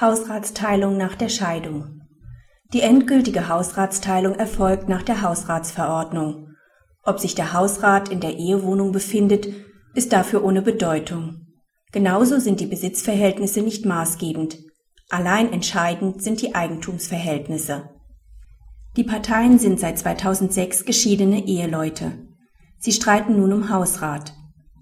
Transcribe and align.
Hausratsteilung 0.00 0.96
nach 0.96 1.14
der 1.14 1.28
Scheidung 1.28 2.00
Die 2.72 2.80
endgültige 2.80 3.48
Hausratsteilung 3.48 4.34
erfolgt 4.34 4.88
nach 4.88 5.02
der 5.02 5.22
Hausratsverordnung. 5.22 6.48
Ob 7.04 7.20
sich 7.20 7.36
der 7.36 7.52
Hausrat 7.52 8.08
in 8.08 8.18
der 8.18 8.34
Ehewohnung 8.34 8.90
befindet, 8.90 9.46
ist 9.94 10.12
dafür 10.12 10.42
ohne 10.42 10.62
Bedeutung. 10.62 11.46
Genauso 11.92 12.40
sind 12.40 12.58
die 12.58 12.66
Besitzverhältnisse 12.66 13.62
nicht 13.62 13.86
maßgebend. 13.86 14.58
Allein 15.10 15.52
entscheidend 15.52 16.24
sind 16.24 16.42
die 16.42 16.56
Eigentumsverhältnisse. 16.56 17.90
Die 18.96 19.04
Parteien 19.04 19.60
sind 19.60 19.78
seit 19.78 19.96
2006 19.96 20.86
geschiedene 20.86 21.46
Eheleute. 21.46 22.18
Sie 22.80 22.90
streiten 22.90 23.36
nun 23.36 23.52
um 23.52 23.70
Hausrat. 23.70 24.32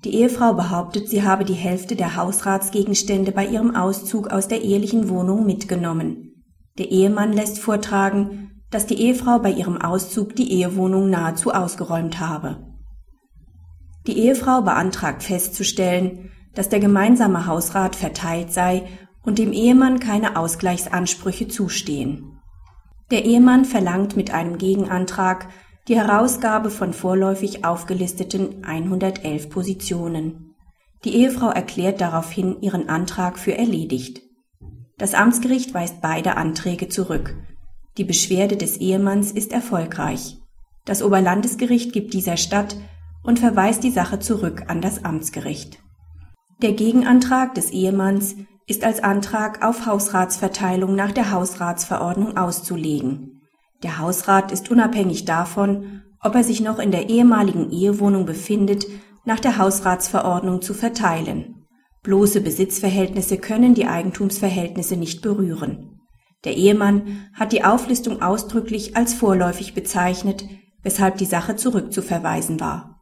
Die 0.04 0.14
Ehefrau 0.16 0.54
behauptet, 0.54 1.08
sie 1.08 1.22
habe 1.22 1.44
die 1.44 1.54
Hälfte 1.54 1.94
der 1.94 2.16
Hausratsgegenstände 2.16 3.30
bei 3.30 3.46
ihrem 3.46 3.76
Auszug 3.76 4.28
aus 4.28 4.48
der 4.48 4.62
ehelichen 4.62 5.08
Wohnung 5.08 5.46
mitgenommen. 5.46 6.44
Der 6.78 6.90
Ehemann 6.90 7.32
lässt 7.32 7.60
vortragen, 7.60 8.62
dass 8.70 8.86
die 8.86 9.00
Ehefrau 9.00 9.38
bei 9.38 9.50
ihrem 9.50 9.80
Auszug 9.80 10.34
die 10.34 10.50
Ehewohnung 10.50 11.08
nahezu 11.08 11.52
ausgeräumt 11.52 12.18
habe. 12.18 12.66
Die 14.06 14.18
Ehefrau 14.18 14.62
beantragt 14.62 15.22
festzustellen, 15.22 16.30
dass 16.54 16.68
der 16.68 16.80
gemeinsame 16.80 17.46
Hausrat 17.46 17.94
verteilt 17.94 18.52
sei 18.52 18.84
und 19.22 19.38
dem 19.38 19.52
Ehemann 19.52 20.00
keine 20.00 20.36
Ausgleichsansprüche 20.36 21.46
zustehen. 21.46 22.40
Der 23.12 23.24
Ehemann 23.24 23.64
verlangt 23.64 24.16
mit 24.16 24.32
einem 24.32 24.58
Gegenantrag 24.58 25.48
die 25.88 25.96
Herausgabe 25.96 26.70
von 26.70 26.92
vorläufig 26.92 27.64
aufgelisteten 27.64 28.64
111 28.64 29.50
Positionen. 29.50 30.54
Die 31.04 31.16
Ehefrau 31.16 31.50
erklärt 31.50 32.00
daraufhin 32.00 32.60
ihren 32.60 32.88
Antrag 32.88 33.38
für 33.38 33.56
erledigt. 33.56 34.22
Das 34.96 35.14
Amtsgericht 35.14 35.74
weist 35.74 36.00
beide 36.00 36.36
Anträge 36.36 36.88
zurück. 36.88 37.34
Die 37.98 38.04
Beschwerde 38.04 38.56
des 38.56 38.76
Ehemanns 38.76 39.32
ist 39.32 39.52
erfolgreich. 39.52 40.38
Das 40.84 41.02
Oberlandesgericht 41.02 41.92
gibt 41.92 42.14
dieser 42.14 42.36
statt 42.36 42.76
und 43.24 43.40
verweist 43.40 43.82
die 43.82 43.90
Sache 43.90 44.20
zurück 44.20 44.64
an 44.68 44.80
das 44.80 45.04
Amtsgericht. 45.04 45.80
Der 46.62 46.72
Gegenantrag 46.72 47.54
des 47.54 47.70
Ehemanns 47.70 48.36
ist 48.68 48.84
als 48.84 49.02
Antrag 49.02 49.64
auf 49.64 49.86
Hausratsverteilung 49.86 50.94
nach 50.94 51.10
der 51.10 51.32
Hausratsverordnung 51.32 52.36
auszulegen. 52.36 53.31
Der 53.82 53.98
Hausrat 53.98 54.52
ist 54.52 54.70
unabhängig 54.70 55.24
davon, 55.24 56.02
ob 56.20 56.34
er 56.34 56.44
sich 56.44 56.60
noch 56.60 56.78
in 56.78 56.92
der 56.92 57.08
ehemaligen 57.08 57.70
Ehewohnung 57.70 58.26
befindet, 58.26 58.86
nach 59.24 59.40
der 59.40 59.58
Hausratsverordnung 59.58 60.62
zu 60.62 60.72
verteilen. 60.74 61.66
Bloße 62.02 62.40
Besitzverhältnisse 62.40 63.38
können 63.38 63.74
die 63.74 63.86
Eigentumsverhältnisse 63.86 64.96
nicht 64.96 65.22
berühren. 65.22 66.00
Der 66.44 66.56
Ehemann 66.56 67.28
hat 67.34 67.52
die 67.52 67.64
Auflistung 67.64 68.22
ausdrücklich 68.22 68.96
als 68.96 69.14
vorläufig 69.14 69.74
bezeichnet, 69.74 70.44
weshalb 70.82 71.16
die 71.18 71.26
Sache 71.26 71.54
zurückzuverweisen 71.54 72.58
war. 72.58 73.00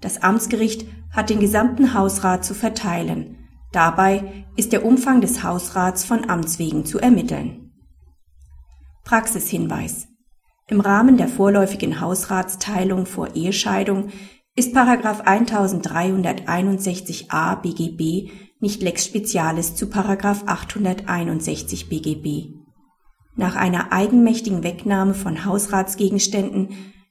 Das 0.00 0.22
Amtsgericht 0.22 0.86
hat 1.12 1.30
den 1.30 1.38
gesamten 1.38 1.94
Hausrat 1.94 2.44
zu 2.44 2.54
verteilen. 2.54 3.36
Dabei 3.72 4.44
ist 4.56 4.72
der 4.72 4.84
Umfang 4.84 5.20
des 5.20 5.44
Hausrats 5.44 6.04
von 6.04 6.28
Amts 6.28 6.58
wegen 6.58 6.84
zu 6.84 6.98
ermitteln. 6.98 7.72
Praxishinweis 9.04 10.09
im 10.70 10.80
Rahmen 10.80 11.16
der 11.16 11.28
vorläufigen 11.28 12.00
Hausratsteilung 12.00 13.06
vor 13.06 13.34
Ehescheidung 13.34 14.10
ist§ 14.54 14.76
1361a 15.24 17.60
BGB 17.60 18.30
nicht 18.60 18.80
lex 18.82 19.06
specialis 19.06 19.74
zu§ 19.74 19.86
861 20.46 21.88
BGB. 21.88 22.54
Nach 23.36 23.56
einer 23.56 23.92
eigenmächtigen 23.92 24.62
Wegnahme 24.62 25.14
von 25.14 25.44
Hausratsgegenständen 25.44 26.68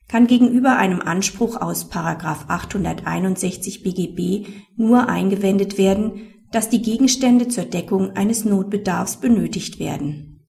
kann 0.08 0.28
gegenüber 0.28 0.78
einem 0.78 1.02
Anspruch 1.02 1.59
aus§ 1.59 1.92
861 2.48 3.84
BGB 3.84 4.48
nur 4.78 5.09
eingewendet 5.09 5.78
werden, 5.78 6.22
dass 6.52 6.69
die 6.69 6.81
Gegenstände 6.81 7.48
zur 7.48 7.66
Deckung 7.66 8.12
eines 8.12 8.46
Notbedarfs 8.46 9.18
benötigt 9.18 9.80
werden 9.80 10.30